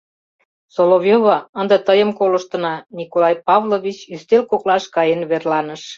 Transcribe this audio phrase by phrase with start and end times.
[0.75, 5.83] —Соловьёва, ынде тыйым колыштына,— Николай Павлович ӱстел коклаш каен верланыш.